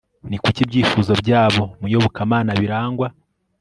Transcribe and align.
ni 0.29 0.37
kuki 0.43 0.59
ibyifuzo 0.65 1.11
byabo 1.21 1.63
mu 1.79 1.85
iyobokamana 1.89 2.51
birangwa 2.61 3.07